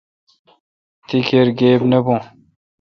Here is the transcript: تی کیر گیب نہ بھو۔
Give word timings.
تی 1.07 1.17
کیر 1.27 1.47
گیب 1.59 1.81
نہ 1.91 1.99
بھو۔ 2.05 2.17